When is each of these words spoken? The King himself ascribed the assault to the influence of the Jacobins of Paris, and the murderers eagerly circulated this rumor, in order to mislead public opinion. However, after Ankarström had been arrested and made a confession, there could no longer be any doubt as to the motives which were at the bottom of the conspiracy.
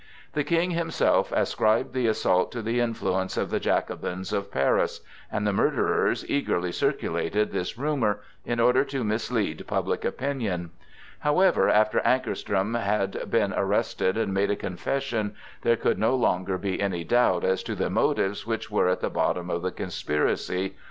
The 0.33 0.43
King 0.43 0.71
himself 0.71 1.31
ascribed 1.31 1.93
the 1.93 2.07
assault 2.07 2.51
to 2.53 2.63
the 2.63 2.79
influence 2.79 3.37
of 3.37 3.51
the 3.51 3.59
Jacobins 3.59 4.33
of 4.33 4.49
Paris, 4.49 5.01
and 5.31 5.45
the 5.45 5.53
murderers 5.53 6.27
eagerly 6.27 6.71
circulated 6.71 7.51
this 7.51 7.77
rumor, 7.77 8.21
in 8.43 8.59
order 8.59 8.83
to 8.83 9.03
mislead 9.03 9.63
public 9.67 10.03
opinion. 10.03 10.71
However, 11.19 11.69
after 11.69 11.99
Ankarström 11.99 12.81
had 12.81 13.29
been 13.29 13.53
arrested 13.53 14.17
and 14.17 14.33
made 14.33 14.49
a 14.49 14.55
confession, 14.55 15.35
there 15.61 15.75
could 15.77 15.99
no 15.99 16.15
longer 16.15 16.57
be 16.57 16.81
any 16.81 17.03
doubt 17.03 17.43
as 17.43 17.61
to 17.61 17.75
the 17.75 17.91
motives 17.91 18.47
which 18.47 18.71
were 18.71 18.87
at 18.87 19.01
the 19.01 19.09
bottom 19.11 19.51
of 19.51 19.61
the 19.61 19.69
conspiracy. 19.71 20.77